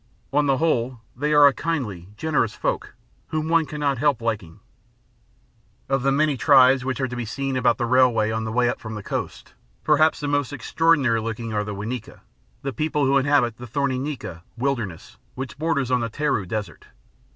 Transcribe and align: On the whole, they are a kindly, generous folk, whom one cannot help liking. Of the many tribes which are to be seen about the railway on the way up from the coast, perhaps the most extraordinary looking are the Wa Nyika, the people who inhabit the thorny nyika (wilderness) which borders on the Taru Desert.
On 0.33 0.47
the 0.47 0.57
whole, 0.57 0.99
they 1.15 1.31
are 1.31 1.45
a 1.45 1.53
kindly, 1.53 2.07
generous 2.17 2.55
folk, 2.55 2.95
whom 3.27 3.49
one 3.49 3.67
cannot 3.67 3.99
help 3.99 4.19
liking. 4.19 4.59
Of 5.87 6.01
the 6.01 6.11
many 6.11 6.37
tribes 6.37 6.83
which 6.83 6.99
are 6.99 7.07
to 7.07 7.15
be 7.15 7.23
seen 7.23 7.55
about 7.55 7.77
the 7.77 7.85
railway 7.85 8.31
on 8.31 8.43
the 8.43 8.51
way 8.51 8.67
up 8.67 8.79
from 8.79 8.95
the 8.95 9.03
coast, 9.03 9.53
perhaps 9.83 10.19
the 10.19 10.27
most 10.27 10.53
extraordinary 10.53 11.21
looking 11.21 11.53
are 11.53 11.63
the 11.63 11.75
Wa 11.75 11.83
Nyika, 11.85 12.21
the 12.63 12.73
people 12.73 13.05
who 13.05 13.19
inhabit 13.19 13.57
the 13.57 13.67
thorny 13.67 13.99
nyika 13.99 14.41
(wilderness) 14.57 15.17
which 15.35 15.59
borders 15.59 15.91
on 15.91 16.01
the 16.01 16.09
Taru 16.09 16.47
Desert. 16.47 16.85